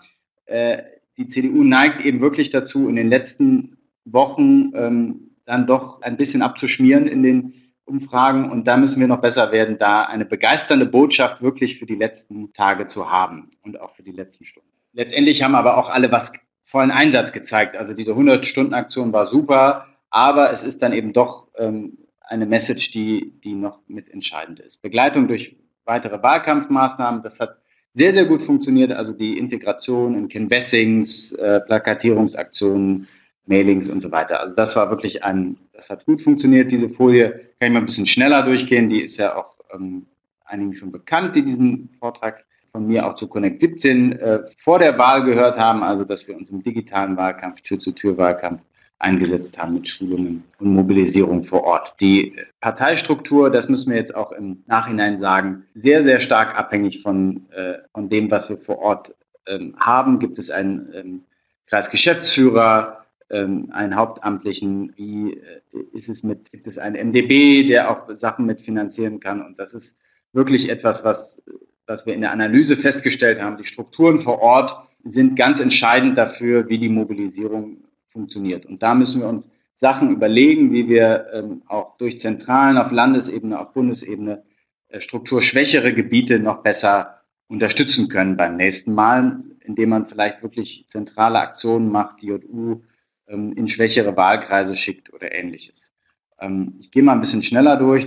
Die 1.16 1.26
CDU 1.26 1.64
neigt 1.64 2.04
eben 2.04 2.20
wirklich 2.20 2.50
dazu, 2.50 2.88
in 2.88 2.94
den 2.94 3.08
letzten 3.08 3.78
Wochen 4.04 4.70
ähm, 4.74 5.30
dann 5.46 5.66
doch 5.66 6.02
ein 6.02 6.18
bisschen 6.18 6.42
abzuschmieren 6.42 7.08
in 7.08 7.22
den 7.22 7.54
Umfragen 7.86 8.50
und 8.50 8.66
da 8.66 8.76
müssen 8.76 9.00
wir 9.00 9.06
noch 9.06 9.20
besser 9.20 9.52
werden, 9.52 9.78
da 9.78 10.02
eine 10.02 10.24
begeisternde 10.24 10.86
Botschaft 10.86 11.40
wirklich 11.40 11.78
für 11.78 11.86
die 11.86 11.94
letzten 11.94 12.52
Tage 12.52 12.86
zu 12.88 13.10
haben 13.10 13.50
und 13.62 13.80
auch 13.80 13.94
für 13.94 14.02
die 14.02 14.12
letzten 14.12 14.44
Stunden. 14.44 14.68
Letztendlich 14.92 15.42
haben 15.42 15.54
aber 15.54 15.78
auch 15.78 15.88
alle 15.88 16.10
was 16.10 16.32
vollen 16.64 16.90
Einsatz 16.90 17.32
gezeigt. 17.32 17.76
Also 17.76 17.94
diese 17.94 18.12
100-Stunden-Aktion 18.12 19.12
war 19.12 19.26
super, 19.26 19.86
aber 20.10 20.50
es 20.52 20.64
ist 20.64 20.82
dann 20.82 20.92
eben 20.92 21.12
doch 21.12 21.46
ähm, 21.56 21.98
eine 22.20 22.46
Message, 22.46 22.90
die, 22.90 23.32
die 23.44 23.54
noch 23.54 23.80
mit 23.86 24.10
entscheidend 24.10 24.58
ist. 24.58 24.82
Begleitung 24.82 25.28
durch 25.28 25.56
weitere 25.84 26.20
Wahlkampfmaßnahmen, 26.22 27.22
das 27.22 27.38
hat 27.38 27.58
sehr, 27.92 28.12
sehr 28.12 28.26
gut 28.26 28.42
funktioniert. 28.42 28.92
Also 28.92 29.12
die 29.12 29.38
Integration 29.38 30.16
in 30.16 30.28
Canvassings, 30.28 31.32
äh, 31.32 31.60
Plakatierungsaktionen, 31.60 33.06
Mailings 33.46 33.88
und 33.88 34.02
so 34.02 34.10
weiter. 34.10 34.40
Also 34.40 34.54
das 34.54 34.76
war 34.76 34.90
wirklich 34.90 35.24
ein, 35.24 35.56
das 35.72 35.90
hat 35.90 36.04
gut 36.04 36.20
funktioniert. 36.22 36.70
Diese 36.70 36.88
Folie 36.88 37.30
kann 37.30 37.68
ich 37.68 37.70
mal 37.70 37.78
ein 37.78 37.86
bisschen 37.86 38.06
schneller 38.06 38.42
durchgehen. 38.42 38.88
Die 38.88 39.00
ist 39.00 39.16
ja 39.16 39.36
auch 39.36 39.54
ähm, 39.72 40.06
einigen 40.44 40.74
schon 40.74 40.92
bekannt, 40.92 41.36
die 41.36 41.42
diesen 41.42 41.90
Vortrag 41.98 42.44
von 42.72 42.86
mir 42.86 43.06
auch 43.06 43.14
zu 43.14 43.28
Connect 43.28 43.60
17 43.60 44.12
äh, 44.12 44.40
vor 44.58 44.78
der 44.78 44.98
Wahl 44.98 45.24
gehört 45.24 45.58
haben. 45.58 45.82
Also 45.82 46.04
dass 46.04 46.26
wir 46.28 46.36
uns 46.36 46.50
im 46.50 46.62
digitalen 46.62 47.16
Wahlkampf, 47.16 47.60
Tür-zu-Tür-Wahlkampf 47.62 48.60
eingesetzt 48.98 49.58
haben 49.58 49.74
mit 49.74 49.88
Schulungen 49.88 50.44
und 50.58 50.72
Mobilisierung 50.72 51.44
vor 51.44 51.64
Ort. 51.64 51.94
Die 52.00 52.36
Parteistruktur, 52.60 53.50
das 53.50 53.68
müssen 53.68 53.90
wir 53.90 53.98
jetzt 53.98 54.14
auch 54.14 54.32
im 54.32 54.62
Nachhinein 54.66 55.18
sagen, 55.18 55.64
sehr, 55.74 56.02
sehr 56.02 56.20
stark 56.20 56.58
abhängig 56.58 57.02
von, 57.02 57.46
äh, 57.50 57.74
von 57.92 58.08
dem, 58.08 58.30
was 58.30 58.48
wir 58.48 58.56
vor 58.56 58.78
Ort 58.78 59.14
ähm, 59.46 59.74
haben. 59.78 60.18
Gibt 60.18 60.38
es 60.38 60.50
einen 60.50 60.88
ähm, 60.94 61.22
Kreisgeschäftsführer, 61.66 63.05
ähm, 63.30 63.68
einen 63.72 63.96
Hauptamtlichen, 63.96 64.92
wie 64.96 65.34
äh, 65.34 65.60
ist 65.92 66.08
es 66.08 66.22
mit, 66.22 66.50
gibt 66.50 66.66
es 66.66 66.78
einen 66.78 67.08
MDB, 67.08 67.66
der 67.66 67.90
auch 67.90 68.16
Sachen 68.16 68.46
mitfinanzieren 68.46 69.20
kann. 69.20 69.44
Und 69.44 69.58
das 69.58 69.74
ist 69.74 69.96
wirklich 70.32 70.68
etwas, 70.68 71.04
was, 71.04 71.42
was 71.86 72.06
wir 72.06 72.14
in 72.14 72.20
der 72.20 72.32
Analyse 72.32 72.76
festgestellt 72.76 73.40
haben. 73.40 73.56
Die 73.56 73.64
Strukturen 73.64 74.20
vor 74.20 74.40
Ort 74.40 74.76
sind 75.04 75.36
ganz 75.36 75.60
entscheidend 75.60 76.18
dafür, 76.18 76.68
wie 76.68 76.78
die 76.78 76.88
Mobilisierung 76.88 77.84
funktioniert. 78.10 78.66
Und 78.66 78.82
da 78.82 78.94
müssen 78.94 79.22
wir 79.22 79.28
uns 79.28 79.48
Sachen 79.74 80.10
überlegen, 80.10 80.72
wie 80.72 80.88
wir 80.88 81.26
ähm, 81.32 81.62
auch 81.66 81.96
durch 81.98 82.20
Zentralen 82.20 82.78
auf 82.78 82.90
Landesebene, 82.90 83.60
auf 83.60 83.72
Bundesebene 83.72 84.42
äh, 84.88 85.00
strukturschwächere 85.00 85.92
Gebiete 85.92 86.38
noch 86.38 86.62
besser 86.62 87.20
unterstützen 87.48 88.08
können 88.08 88.36
beim 88.36 88.56
nächsten 88.56 88.94
Mal, 88.94 89.42
indem 89.60 89.90
man 89.90 90.06
vielleicht 90.06 90.42
wirklich 90.42 90.86
zentrale 90.88 91.40
Aktionen 91.40 91.90
macht, 91.90 92.22
JU 92.22 92.82
ähm, 93.28 93.52
in 93.56 93.68
schwächere 93.68 94.16
Wahlkreise 94.16 94.76
schickt 94.76 95.12
oder 95.12 95.34
ähnliches. 95.34 95.92
Ähm, 96.38 96.74
ich 96.80 96.90
gehe 96.90 97.02
mal 97.02 97.12
ein 97.12 97.20
bisschen 97.20 97.42
schneller 97.42 97.76
durch. 97.76 98.06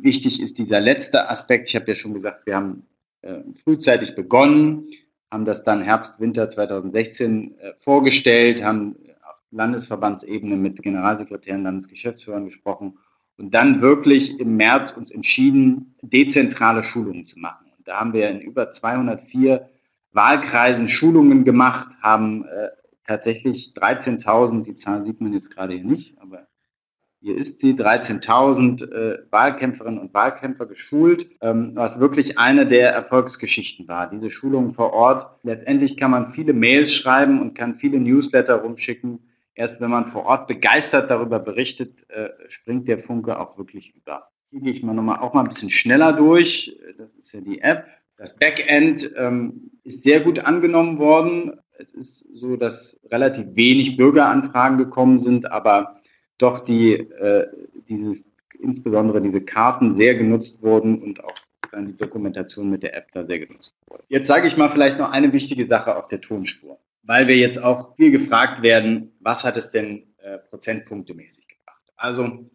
Wichtig 0.00 0.42
ist 0.42 0.58
dieser 0.58 0.80
letzte 0.80 1.28
Aspekt. 1.28 1.68
Ich 1.68 1.76
habe 1.76 1.86
ja 1.88 1.96
schon 1.96 2.14
gesagt, 2.14 2.46
wir 2.46 2.56
haben 2.56 2.86
äh, 3.22 3.40
frühzeitig 3.64 4.14
begonnen, 4.14 4.88
haben 5.30 5.44
das 5.44 5.62
dann 5.62 5.82
Herbst, 5.82 6.20
Winter 6.20 6.48
2016 6.48 7.58
äh, 7.58 7.72
vorgestellt, 7.78 8.62
haben 8.62 8.96
Landesverbandsebene 9.50 10.56
mit 10.56 10.82
Generalsekretären, 10.82 11.64
Landesgeschäftsführern 11.64 12.44
gesprochen 12.44 12.98
und 13.36 13.52
dann 13.54 13.80
wirklich 13.80 14.38
im 14.38 14.56
März 14.56 14.92
uns 14.92 15.10
entschieden, 15.10 15.94
dezentrale 16.02 16.82
Schulungen 16.82 17.26
zu 17.26 17.38
machen. 17.38 17.66
Und 17.76 17.88
da 17.88 18.00
haben 18.00 18.12
wir 18.12 18.30
in 18.30 18.40
über 18.40 18.70
204 18.70 19.68
Wahlkreisen 20.12 20.88
Schulungen 20.88 21.44
gemacht, 21.44 21.88
haben 22.02 22.44
äh, 22.44 22.68
tatsächlich 23.10 23.72
13.000, 23.76 24.62
die 24.62 24.76
Zahl 24.76 25.02
sieht 25.02 25.20
man 25.20 25.32
jetzt 25.32 25.50
gerade 25.50 25.74
hier 25.74 25.84
nicht, 25.84 26.16
aber 26.20 26.46
hier 27.20 27.36
ist 27.36 27.60
sie, 27.60 27.74
13.000 27.74 28.90
äh, 28.90 29.18
Wahlkämpferinnen 29.30 30.00
und 30.00 30.14
Wahlkämpfer 30.14 30.66
geschult, 30.66 31.28
ähm, 31.42 31.72
was 31.74 32.00
wirklich 32.00 32.38
eine 32.38 32.66
der 32.66 32.92
Erfolgsgeschichten 32.92 33.88
war. 33.88 34.08
Diese 34.08 34.30
Schulungen 34.30 34.72
vor 34.72 34.94
Ort. 34.94 35.38
Letztendlich 35.42 35.98
kann 35.98 36.10
man 36.10 36.32
viele 36.32 36.54
Mails 36.54 36.94
schreiben 36.94 37.42
und 37.42 37.54
kann 37.54 37.74
viele 37.74 38.00
Newsletter 38.00 38.56
rumschicken 38.56 39.18
Erst 39.60 39.82
wenn 39.82 39.90
man 39.90 40.06
vor 40.06 40.24
Ort 40.24 40.46
begeistert 40.46 41.10
darüber 41.10 41.38
berichtet, 41.38 42.08
äh, 42.08 42.30
springt 42.48 42.88
der 42.88 42.98
Funke 42.98 43.38
auch 43.38 43.58
wirklich 43.58 43.94
über. 43.94 44.30
Hier 44.50 44.60
gehe 44.60 44.72
ich 44.72 44.82
mal 44.82 44.94
nochmal 44.94 45.18
auch 45.18 45.34
mal 45.34 45.42
ein 45.42 45.48
bisschen 45.48 45.68
schneller 45.68 46.14
durch. 46.14 46.78
Das 46.96 47.12
ist 47.14 47.34
ja 47.34 47.42
die 47.42 47.60
App. 47.60 47.86
Das 48.16 48.36
Backend 48.36 49.12
ähm, 49.16 49.70
ist 49.84 50.02
sehr 50.02 50.20
gut 50.20 50.38
angenommen 50.38 50.98
worden. 50.98 51.60
Es 51.80 51.92
ist 51.94 52.26
so, 52.34 52.56
dass 52.56 52.98
relativ 53.10 53.46
wenig 53.54 53.96
Bürgeranfragen 53.96 54.78
gekommen 54.78 55.18
sind, 55.18 55.50
aber 55.50 56.00
doch 56.38 56.60
die, 56.60 56.92
äh, 56.94 57.46
dieses, 57.88 58.26
insbesondere 58.58 59.20
diese 59.20 59.40
Karten 59.40 59.94
sehr 59.94 60.14
genutzt 60.14 60.62
wurden 60.62 61.02
und 61.02 61.24
auch 61.24 61.34
dann 61.72 61.86
die 61.86 61.96
Dokumentation 61.96 62.68
mit 62.68 62.82
der 62.82 62.96
App 62.96 63.12
da 63.12 63.24
sehr 63.24 63.38
genutzt 63.38 63.74
wurde. 63.86 64.02
Jetzt 64.08 64.26
sage 64.26 64.46
ich 64.46 64.56
mal 64.56 64.70
vielleicht 64.70 64.98
noch 64.98 65.10
eine 65.10 65.32
wichtige 65.32 65.66
Sache 65.66 65.96
auf 65.96 66.08
der 66.08 66.20
Tonspur 66.20 66.78
weil 67.02 67.28
wir 67.28 67.36
jetzt 67.36 67.62
auch 67.62 67.96
viel 67.96 68.10
gefragt 68.10 68.62
werden, 68.62 69.12
was 69.20 69.44
hat 69.44 69.56
es 69.56 69.70
denn 69.70 70.04
äh, 70.18 70.38
prozentpunktemäßig 70.38 71.48
gebracht. 71.48 71.82
Also 71.96 72.48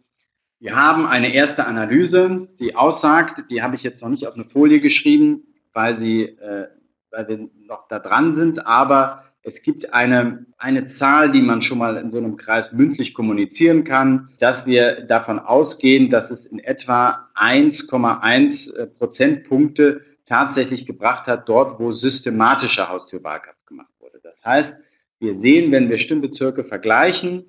wir 0.58 0.74
haben 0.74 1.06
eine 1.06 1.34
erste 1.34 1.66
Analyse, 1.66 2.48
die 2.58 2.74
aussagt, 2.74 3.50
die 3.50 3.62
habe 3.62 3.76
ich 3.76 3.82
jetzt 3.82 4.02
noch 4.02 4.08
nicht 4.08 4.26
auf 4.26 4.34
eine 4.34 4.44
Folie 4.44 4.80
geschrieben, 4.80 5.42
weil, 5.72 5.98
sie, 5.98 6.22
äh, 6.22 6.68
weil 7.16 7.28
wir 7.28 7.48
noch 7.66 7.88
da 7.88 7.98
dran 7.98 8.34
sind, 8.34 8.66
aber 8.66 9.24
es 9.42 9.62
gibt 9.62 9.94
eine, 9.94 10.46
eine 10.58 10.86
Zahl, 10.86 11.30
die 11.30 11.40
man 11.40 11.62
schon 11.62 11.78
mal 11.78 11.96
in 11.96 12.10
so 12.10 12.18
einem 12.18 12.36
Kreis 12.36 12.72
mündlich 12.72 13.14
kommunizieren 13.14 13.84
kann, 13.84 14.28
dass 14.40 14.66
wir 14.66 15.02
davon 15.02 15.38
ausgehen, 15.38 16.10
dass 16.10 16.30
es 16.30 16.46
in 16.46 16.58
etwa 16.58 17.28
1,1 17.36 18.74
äh, 18.74 18.86
Prozentpunkte 18.86 20.02
tatsächlich 20.26 20.84
gebracht 20.84 21.26
hat, 21.26 21.48
dort, 21.48 21.78
wo 21.78 21.92
systematischer 21.92 22.88
Haustürwahlkampf 22.88 23.64
gemacht 23.66 23.88
das 24.26 24.44
heißt, 24.44 24.76
wir 25.18 25.34
sehen, 25.34 25.72
wenn 25.72 25.88
wir 25.88 25.98
Stimmbezirke 25.98 26.64
vergleichen, 26.64 27.46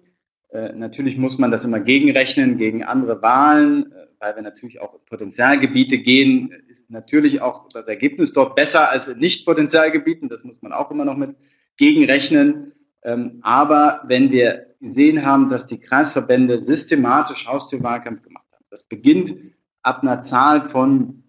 äh, 0.50 0.72
natürlich 0.74 1.18
muss 1.18 1.38
man 1.38 1.52
das 1.52 1.66
immer 1.66 1.80
gegenrechnen 1.80 2.58
gegen 2.58 2.84
andere 2.84 3.22
Wahlen, 3.22 3.92
weil 4.20 4.36
wir 4.36 4.42
natürlich 4.42 4.82
auch 4.82 4.94
in 4.94 5.00
Potenzialgebiete 5.06 6.00
gehen, 6.00 6.52
ist 6.68 6.90
natürlich 6.90 7.42
auch 7.42 7.68
das 7.70 7.88
Ergebnis 7.88 8.34
dort 8.34 8.56
besser 8.56 8.90
als 8.90 9.08
in 9.08 9.20
Nicht-Potenzialgebieten. 9.20 10.30
Das 10.30 10.44
muss 10.44 10.62
man 10.62 10.74
auch 10.74 10.92
immer 10.92 11.06
noch 11.06 11.18
mit 11.18 11.36
gegenrechnen. 11.78 12.74
Ähm, 13.04 13.40
aber 13.42 14.02
wenn 14.06 14.32
wir 14.32 14.76
gesehen 14.82 15.26
haben, 15.26 15.50
dass 15.50 15.68
die 15.68 15.80
Kreisverbände 15.80 16.62
systematisch 16.62 17.48
Haustürwahlkampf 17.48 18.22
gemacht 18.24 18.46
haben, 18.52 18.66
das 18.70 18.84
beginnt 18.84 19.36
ab 19.82 20.02
einer 20.02 20.22
Zahl 20.22 20.70
von 20.70 21.24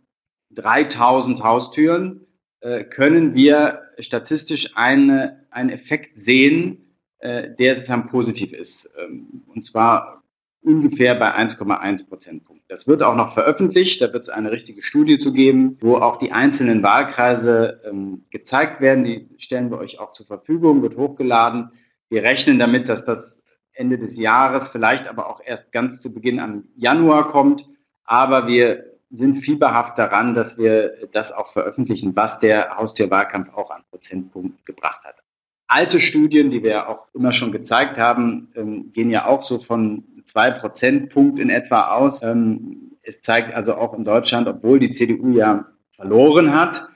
3000 0.50 1.42
Haustüren, 1.42 2.26
äh, 2.60 2.84
können 2.84 3.34
wir 3.34 3.82
statistisch 3.98 4.72
eine, 4.74 5.46
einen 5.50 5.70
Effekt 5.70 6.16
sehen, 6.18 6.94
äh, 7.18 7.50
der 7.56 7.82
dann 7.82 8.06
positiv 8.06 8.52
ist. 8.52 8.90
Ähm, 8.98 9.42
und 9.46 9.66
zwar 9.66 10.22
ungefähr 10.62 11.14
bei 11.14 11.34
1,1 11.34 12.08
Prozentpunkt. 12.08 12.64
Das 12.68 12.86
wird 12.86 13.02
auch 13.02 13.14
noch 13.14 13.32
veröffentlicht, 13.32 14.02
da 14.02 14.12
wird 14.12 14.24
es 14.24 14.28
eine 14.28 14.50
richtige 14.50 14.82
Studie 14.82 15.18
zu 15.18 15.32
geben, 15.32 15.78
wo 15.80 15.96
auch 15.96 16.18
die 16.18 16.32
einzelnen 16.32 16.82
Wahlkreise 16.82 17.80
ähm, 17.84 18.24
gezeigt 18.30 18.80
werden. 18.80 19.04
Die 19.04 19.28
stellen 19.38 19.70
wir 19.70 19.78
euch 19.78 19.98
auch 19.98 20.12
zur 20.12 20.26
Verfügung, 20.26 20.82
wird 20.82 20.96
hochgeladen. 20.96 21.70
Wir 22.10 22.22
rechnen 22.22 22.58
damit, 22.58 22.88
dass 22.88 23.04
das 23.04 23.44
Ende 23.72 23.98
des 23.98 24.18
Jahres, 24.18 24.68
vielleicht 24.68 25.06
aber 25.06 25.28
auch 25.28 25.40
erst 25.44 25.72
ganz 25.72 26.00
zu 26.00 26.12
Beginn 26.12 26.40
am 26.40 26.64
Januar 26.76 27.28
kommt. 27.28 27.66
Aber 28.04 28.48
wir 28.48 28.84
sind 29.10 29.36
fieberhaft 29.36 29.98
daran, 29.98 30.34
dass 30.34 30.58
wir 30.58 31.08
das 31.12 31.32
auch 31.32 31.52
veröffentlichen, 31.52 32.14
was 32.16 32.40
der 32.40 32.76
Haustierwahlkampf 32.76 33.54
auch 33.54 33.70
an 33.70 33.84
Prozentpunkten 33.90 34.58
gebracht 34.64 35.04
hat. 35.04 35.16
Alte 35.68 36.00
Studien, 36.00 36.50
die 36.50 36.62
wir 36.62 36.88
auch 36.88 37.06
immer 37.14 37.32
schon 37.32 37.52
gezeigt 37.52 37.98
haben, 37.98 38.48
ähm, 38.56 38.90
gehen 38.92 39.10
ja 39.10 39.26
auch 39.26 39.42
so 39.42 39.58
von 39.58 40.04
zwei 40.24 40.50
Prozentpunkt 40.50 41.38
in 41.38 41.50
etwa 41.50 41.90
aus. 41.90 42.22
Ähm, 42.22 42.96
es 43.02 43.20
zeigt 43.20 43.54
also 43.54 43.74
auch 43.74 43.94
in 43.94 44.04
Deutschland, 44.04 44.48
obwohl 44.48 44.78
die 44.78 44.92
CDU 44.92 45.30
ja 45.36 45.66
verloren 45.92 46.54
hat, 46.54 46.88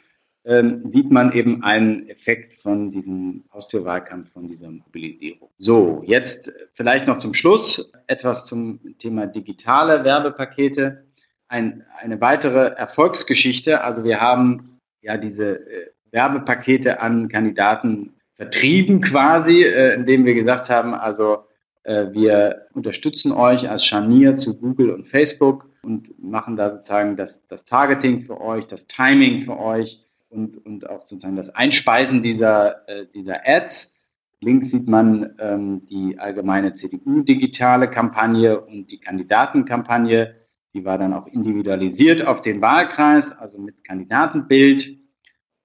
ähm, 0.44 0.90
sieht 0.90 1.10
man 1.10 1.32
eben 1.32 1.62
einen 1.62 2.08
Effekt 2.08 2.54
von 2.54 2.90
diesem 2.90 3.44
Haustürwahlkampf, 3.52 4.32
von 4.32 4.48
dieser 4.48 4.70
Mobilisierung. 4.70 5.50
So, 5.58 6.02
jetzt 6.06 6.50
vielleicht 6.72 7.06
noch 7.06 7.18
zum 7.18 7.34
Schluss 7.34 7.92
etwas 8.06 8.46
zum 8.46 8.80
Thema 8.98 9.26
digitale 9.26 10.02
Werbepakete 10.02 11.04
ein, 11.48 11.84
eine 12.00 12.20
weitere 12.20 12.68
Erfolgsgeschichte. 12.74 13.84
Also 13.84 14.02
wir 14.02 14.20
haben 14.20 14.78
ja 15.02 15.16
diese 15.16 15.58
äh, 15.70 15.90
Werbepakete 16.10 17.00
an 17.00 17.28
Kandidaten 17.28 18.14
vertrieben 18.42 19.00
quasi, 19.00 19.62
äh, 19.62 19.94
indem 19.94 20.25
wir 20.25 20.34
gesagt 20.34 20.68
haben, 20.68 20.94
also 20.94 21.44
äh, 21.84 22.06
wir 22.11 22.66
unterstützen 22.75 23.30
euch 23.30 23.70
als 23.70 23.84
Scharnier 23.84 24.37
zu 24.37 24.54
Google 24.54 24.90
und 24.90 25.06
Facebook 25.06 25.70
und 25.82 26.11
machen 26.20 26.56
da 26.56 26.70
sozusagen 26.70 27.16
das, 27.16 27.46
das 27.46 27.64
Targeting 27.64 28.22
für 28.25 28.40
euch, 28.40 28.66
das 28.66 28.87
Timing 28.88 29.42
für 29.42 29.58
euch 29.58 30.00
und, 30.28 30.64
und 30.66 30.90
auch 30.90 31.04
sozusagen 31.04 31.37
das 31.37 31.54
Einspeisen 31.54 32.22
dieser, 32.22 32.88
äh, 32.88 33.06
dieser 33.14 33.46
Ads. 33.46 33.94
Links 34.40 34.72
sieht 34.72 34.88
man 34.88 35.37
ähm, 35.38 35.87
die 35.88 36.18
allgemeine 36.18 36.75
CDU-digitale 36.75 37.88
Kampagne 37.88 38.61
und 38.61 38.90
die 38.90 38.99
Kandidatenkampagne 38.99 40.34
die 40.75 40.87
war 40.87 40.96
dann 40.96 41.12
auch 41.12 41.26
individualisiert 41.26 42.26
auf 42.26 42.40
den 42.40 42.62
Wahlkreis, 42.62 43.37
also 43.37 43.58
mit 43.58 43.84
Kandidatenbild. 43.84 45.01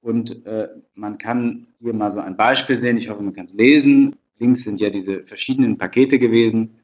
Und 0.07 0.45
äh, 0.45 0.69
man 0.95 1.17
kann 1.17 1.67
hier 1.81 1.93
mal 1.93 2.13
so 2.13 2.19
ein 2.19 2.37
Beispiel 2.37 2.79
sehen. 2.79 2.95
Ich 2.95 3.09
hoffe, 3.09 3.21
man 3.21 3.33
kann 3.33 3.43
es 3.43 3.53
lesen. 3.53 4.15
Links 4.39 4.63
sind 4.63 4.79
ja 4.79 4.89
diese 4.89 5.23
verschiedenen 5.23 5.77
Pakete 5.77 6.17
gewesen, 6.17 6.79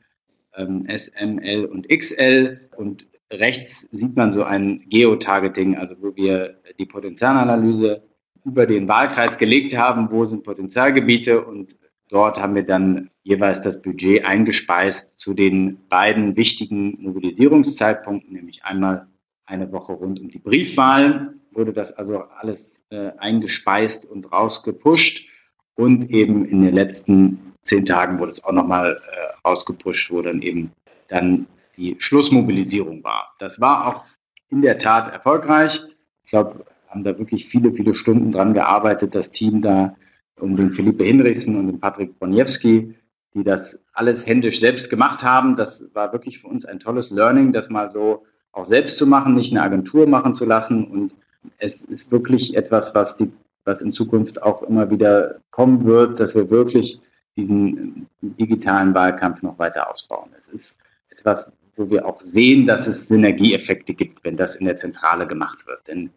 ähm, 0.58 0.86
S, 0.88 1.08
M, 1.08 1.40
L 1.40 1.64
und 1.64 1.88
XL. 1.88 2.60
Und 2.76 3.08
rechts 3.32 3.88
sieht 3.94 4.18
man 4.18 4.34
so 4.34 4.44
ein 4.44 4.84
Geotargeting, 4.90 5.78
also 5.78 5.96
wo 6.02 6.14
wir 6.18 6.60
die 6.78 6.86
Potenzialanalyse 6.86 8.04
über 8.44 8.66
den 8.66 8.90
Wahlkreis 8.90 9.38
gelegt 9.38 9.78
haben, 9.78 10.12
wo 10.12 10.26
sind 10.26 10.44
Potenzialgebiete 10.44 11.46
und 11.46 11.78
dort 12.10 12.42
haben 12.42 12.56
wir 12.56 12.64
dann 12.64 13.10
jeweils 13.22 13.62
das 13.62 13.82
Budget 13.82 14.26
eingespeist 14.26 15.18
zu 15.18 15.34
den 15.34 15.78
beiden 15.88 16.36
wichtigen 16.36 16.98
Mobilisierungszeitpunkten, 17.02 18.34
nämlich 18.34 18.66
einmal 18.66 19.08
eine 19.46 19.72
Woche 19.72 19.94
rund 19.94 20.20
um 20.20 20.28
die 20.28 20.40
Briefwahl, 20.40 21.36
wurde 21.56 21.74
das 21.74 21.92
also 21.92 22.24
alles 22.40 22.84
äh, 22.90 23.12
eingespeist 23.18 24.06
und 24.06 24.32
rausgepusht 24.32 25.28
und 25.76 26.10
eben 26.12 26.46
in 26.46 26.64
den 26.64 26.74
letzten 26.74 27.54
zehn 27.64 27.86
Tagen 27.86 28.20
wurde 28.20 28.32
es 28.32 28.44
auch 28.44 28.52
nochmal 28.52 29.02
äh, 29.12 29.48
rausgepusht, 29.48 30.12
wo 30.12 30.22
dann 30.22 30.42
eben 30.42 30.72
dann 31.08 31.48
die 31.78 31.96
Schlussmobilisierung 32.00 33.04
war. 33.04 33.34
Das 33.40 33.60
war 33.60 33.88
auch 33.88 34.06
in 34.50 34.62
der 34.62 34.78
Tat 34.78 35.12
erfolgreich. 35.12 35.82
Ich 36.24 36.30
glaube, 36.30 36.66
haben 36.88 37.04
da 37.04 37.18
wirklich 37.18 37.48
viele, 37.48 37.74
viele 37.74 37.96
Stunden 37.96 38.32
dran 38.32 38.54
gearbeitet, 38.54 39.16
das 39.16 39.32
Team 39.32 39.62
da 39.62 39.96
um 40.40 40.56
den 40.56 40.72
Philippe 40.72 41.04
Hinrichsen 41.04 41.58
und 41.58 41.68
den 41.68 41.80
Patrick 41.80 42.20
Boniewski, 42.20 42.96
die 43.34 43.44
das 43.44 43.80
alles 43.94 44.28
händisch 44.28 44.60
selbst 44.60 44.90
gemacht 44.90 45.24
haben. 45.24 45.56
Das 45.56 45.90
war 45.94 46.14
wirklich 46.14 46.40
für 46.40 46.48
uns 46.48 46.66
ein 46.66 46.80
tolles 46.80 47.10
Learning, 47.10 47.52
das 47.52 47.70
mal 47.70 47.92
so 47.92 48.26
auch 48.52 48.66
selbst 48.66 48.98
zu 48.98 49.08
machen, 49.08 49.34
nicht 49.34 49.52
eine 49.52 49.64
Agentur 49.64 50.08
machen 50.08 50.36
zu 50.36 50.46
lassen. 50.46 50.86
Und 50.86 51.14
es 51.58 51.82
ist 51.84 52.12
wirklich 52.12 52.56
etwas, 52.56 52.94
was, 52.96 53.18
die, 53.18 53.32
was 53.66 53.82
in 53.82 53.94
Zukunft 53.94 54.42
auch 54.42 54.64
immer 54.64 54.90
wieder 54.90 55.40
kommen 55.52 55.86
wird, 55.86 56.20
dass 56.20 56.36
wir 56.36 56.50
wirklich 56.50 57.00
diesen 57.36 58.08
digitalen 58.22 58.94
Wahlkampf 58.94 59.42
noch 59.42 59.58
weiter 59.58 59.90
ausbauen. 59.92 60.30
Es 60.38 60.48
ist 60.48 60.78
etwas, 61.10 61.52
wo 61.76 61.90
wir 61.90 62.06
auch 62.06 62.22
sehen, 62.22 62.68
dass 62.68 62.88
es 62.88 63.08
Synergieeffekte 63.08 63.94
gibt, 63.94 64.24
wenn 64.24 64.38
das 64.38 64.56
in 64.56 64.66
der 64.66 64.78
Zentrale 64.78 65.26
gemacht 65.26 65.66
wird. 65.66 65.88
Denn 65.88 66.12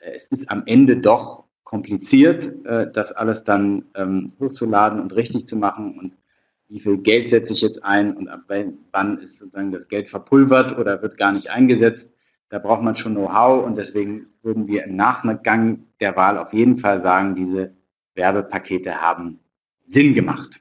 äh, 0.00 0.12
es 0.14 0.26
ist 0.26 0.50
am 0.50 0.62
Ende 0.66 0.98
doch 0.98 1.44
kompliziert, 1.64 2.66
äh, 2.66 2.90
das 2.92 3.12
alles 3.12 3.44
dann 3.44 3.84
ähm, 3.94 4.32
hochzuladen 4.40 5.00
und 5.00 5.14
richtig 5.14 5.46
zu 5.46 5.56
machen 5.56 5.98
und 5.98 6.12
wie 6.68 6.80
viel 6.80 6.98
Geld 6.98 7.30
setze 7.30 7.54
ich 7.54 7.62
jetzt 7.62 7.82
ein 7.82 8.14
und 8.14 8.28
ab 8.28 8.42
wann 8.92 9.18
ist 9.18 9.38
sozusagen 9.38 9.72
das 9.72 9.88
Geld 9.88 10.08
verpulvert 10.08 10.78
oder 10.78 11.00
wird 11.00 11.16
gar 11.16 11.32
nicht 11.32 11.50
eingesetzt. 11.50 12.12
Da 12.50 12.58
braucht 12.58 12.82
man 12.82 12.96
schon 12.96 13.14
Know-how 13.14 13.64
und 13.64 13.76
deswegen 13.76 14.26
würden 14.42 14.66
wir 14.66 14.84
im 14.84 14.96
Nachgang 14.96 15.84
der 16.00 16.16
Wahl 16.16 16.38
auf 16.38 16.52
jeden 16.52 16.78
Fall 16.78 16.98
sagen, 16.98 17.34
diese 17.34 17.74
Werbepakete 18.14 19.00
haben 19.00 19.38
Sinn 19.84 20.14
gemacht. 20.14 20.60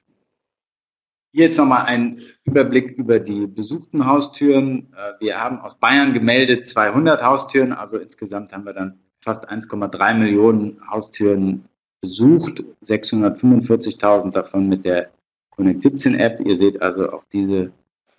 Hier 1.32 1.48
jetzt 1.48 1.58
nochmal 1.58 1.86
ein 1.86 2.22
Überblick 2.44 2.98
über 2.98 3.20
die 3.20 3.48
besuchten 3.48 4.06
Haustüren. 4.06 4.94
Äh, 4.94 5.14
wir 5.20 5.40
haben 5.40 5.60
aus 5.60 5.76
Bayern 5.76 6.14
gemeldet 6.14 6.68
200 6.68 7.22
Haustüren, 7.22 7.74
also 7.74 7.98
insgesamt 7.98 8.54
haben 8.54 8.66
wir 8.66 8.74
dann 8.74 9.00
fast 9.20 9.50
1,3 9.50 10.14
Millionen 10.16 10.80
Haustüren 10.90 11.66
besucht, 12.02 12.64
645.000 12.86 14.32
davon 14.32 14.70
mit 14.70 14.86
der 14.86 15.10
Connect 15.52 15.84
17 15.84 16.16
App. 16.16 16.40
Ihr 16.46 16.58
seht 16.58 16.82
also, 16.82 17.12
auch 17.12 17.24
diese 17.32 17.72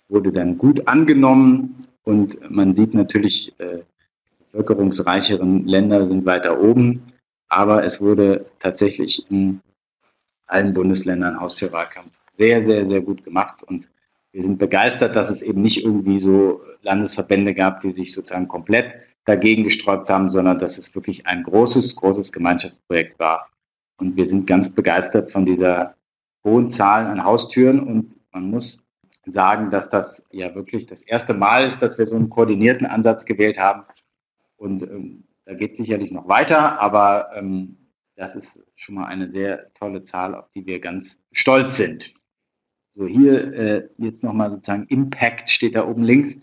wurde 0.07 0.31
dann 0.31 0.57
gut 0.57 0.87
angenommen 0.87 1.87
und 2.09 2.49
man 2.49 2.75
sieht 2.75 2.93
natürlich, 2.93 3.53
äh, 3.59 3.83
bevölkerungsreicheren 4.51 5.67
Länder 5.67 6.07
sind 6.07 6.25
weiter 6.25 6.59
oben, 6.59 7.13
aber 7.49 7.83
es 7.83 8.01
wurde 8.01 8.47
tatsächlich 8.59 9.29
in 9.29 9.61
allen 10.47 10.73
Bundesländern 10.73 11.39
Haustürwahlkampf 11.39 12.11
sehr, 12.33 12.63
sehr, 12.63 12.87
sehr 12.87 13.01
gut 13.01 13.23
gemacht 13.23 13.61
und 13.63 13.87
wir 14.31 14.41
sind 14.41 14.57
begeistert, 14.57 15.15
dass 15.15 15.29
es 15.29 15.41
eben 15.43 15.61
nicht 15.61 15.83
irgendwie 15.83 16.19
so 16.19 16.61
Landesverbände 16.81 17.53
gab, 17.53 17.81
die 17.81 17.91
sich 17.91 18.13
sozusagen 18.13 18.47
komplett 18.47 18.93
dagegen 19.25 19.63
gesträubt 19.63 20.09
haben, 20.09 20.29
sondern 20.29 20.57
dass 20.59 20.77
es 20.77 20.93
wirklich 20.95 21.27
ein 21.27 21.43
großes, 21.43 21.95
großes 21.95 22.31
Gemeinschaftsprojekt 22.31 23.19
war. 23.19 23.49
Und 23.97 24.15
wir 24.15 24.25
sind 24.25 24.47
ganz 24.47 24.73
begeistert 24.73 25.31
von 25.31 25.45
dieser 25.45 25.95
hohen 26.43 26.69
Zahl 26.69 27.05
an 27.05 27.23
Haustüren 27.23 27.79
und 27.79 28.15
man 28.31 28.49
muss 28.49 28.81
sagen, 29.29 29.69
dass 29.69 29.89
das 29.89 30.25
ja 30.31 30.55
wirklich 30.55 30.85
das 30.85 31.01
erste 31.01 31.33
Mal 31.33 31.65
ist, 31.65 31.81
dass 31.81 31.97
wir 31.97 32.05
so 32.05 32.15
einen 32.15 32.29
koordinierten 32.29 32.85
Ansatz 32.85 33.25
gewählt 33.25 33.59
haben. 33.59 33.83
Und 34.57 34.83
ähm, 34.83 35.23
da 35.45 35.53
geht 35.53 35.71
es 35.71 35.77
sicherlich 35.77 36.11
noch 36.11 36.27
weiter, 36.27 36.79
aber 36.79 37.29
ähm, 37.35 37.77
das 38.15 38.35
ist 38.35 38.61
schon 38.75 38.95
mal 38.95 39.05
eine 39.05 39.29
sehr 39.29 39.73
tolle 39.73 40.03
Zahl, 40.03 40.35
auf 40.35 40.49
die 40.51 40.65
wir 40.65 40.79
ganz 40.79 41.21
stolz 41.31 41.77
sind. 41.77 42.13
So, 42.91 43.07
hier 43.07 43.53
äh, 43.53 43.89
jetzt 43.97 44.23
nochmal 44.23 44.51
sozusagen 44.51 44.85
Impact 44.87 45.49
steht 45.49 45.75
da 45.75 45.87
oben 45.87 46.03
links 46.03 46.37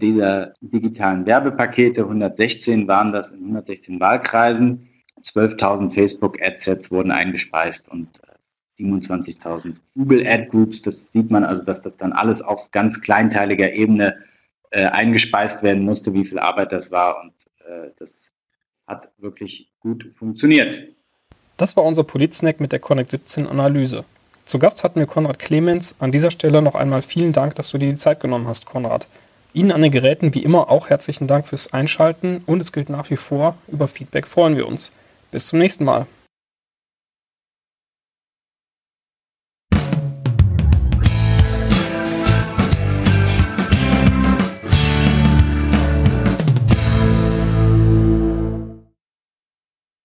dieser 0.00 0.52
digitalen 0.60 1.26
Werbepakete. 1.26 2.02
116 2.02 2.86
waren 2.88 3.12
das 3.12 3.32
in 3.32 3.40
116 3.40 4.00
Wahlkreisen. 4.00 4.88
12.000 5.22 5.94
Facebook-Ad-Sets 5.94 6.90
wurden 6.90 7.12
eingespeist 7.12 7.88
und 7.88 8.08
27.000 8.82 9.70
äh, 9.70 9.72
Google 9.94 10.26
Ad 10.26 10.46
Groups. 10.46 10.82
Das 10.82 11.12
sieht 11.12 11.30
man 11.30 11.44
also, 11.44 11.62
dass 11.62 11.82
das 11.82 11.96
dann 11.96 12.12
alles 12.12 12.42
auf 12.42 12.70
ganz 12.70 13.00
kleinteiliger 13.00 13.72
Ebene 13.72 14.16
äh, 14.70 14.86
eingespeist 14.86 15.62
werden 15.62 15.84
musste, 15.84 16.12
wie 16.14 16.24
viel 16.24 16.38
Arbeit 16.38 16.72
das 16.72 16.90
war. 16.90 17.22
Und 17.22 17.32
äh, 17.66 17.90
das 17.98 18.32
hat 18.86 19.08
wirklich 19.18 19.70
gut 19.80 20.10
funktioniert. 20.14 20.82
Das 21.56 21.76
war 21.76 21.84
unser 21.84 22.04
Politsnack 22.04 22.60
mit 22.60 22.72
der 22.72 22.80
Connect 22.80 23.10
17 23.10 23.46
Analyse. 23.46 24.04
Zu 24.44 24.58
Gast 24.58 24.82
hatten 24.82 24.98
wir 24.98 25.06
Konrad 25.06 25.38
Clemens. 25.38 25.94
An 25.98 26.10
dieser 26.10 26.30
Stelle 26.30 26.62
noch 26.62 26.74
einmal 26.74 27.02
vielen 27.02 27.32
Dank, 27.32 27.54
dass 27.54 27.70
du 27.70 27.78
dir 27.78 27.90
die 27.90 27.96
Zeit 27.96 28.20
genommen 28.20 28.48
hast, 28.48 28.66
Konrad. 28.66 29.06
Ihnen 29.54 29.70
an 29.70 29.82
den 29.82 29.92
Geräten 29.92 30.34
wie 30.34 30.42
immer 30.42 30.70
auch 30.70 30.88
herzlichen 30.88 31.26
Dank 31.26 31.46
fürs 31.46 31.72
Einschalten 31.72 32.42
und 32.46 32.60
es 32.60 32.72
gilt 32.72 32.88
nach 32.88 33.10
wie 33.10 33.16
vor, 33.16 33.56
über 33.68 33.86
Feedback 33.86 34.26
freuen 34.26 34.56
wir 34.56 34.66
uns. 34.66 34.92
Bis 35.30 35.46
zum 35.46 35.58
nächsten 35.58 35.84
Mal. 35.84 36.06